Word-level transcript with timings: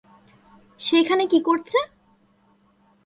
সে 0.79 0.93
এখানে 0.97 1.23
কী 1.25 1.39
করছে? 1.41 1.77